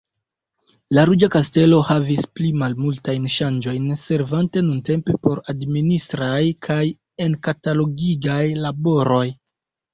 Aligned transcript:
La 0.97 1.01
Ruĝa 1.09 1.27
Kastelo 1.35 1.81
havis 1.89 2.25
pli 2.39 2.49
malmultajn 2.63 3.29
ŝanĝojn 3.35 3.85
servante 4.05 4.65
nuntempe 4.71 5.17
por 5.29 5.45
admininistraj 5.55 6.41
kaj 6.71 6.81
enkatalogigaj 7.29 8.43
laboroj. 8.69 9.25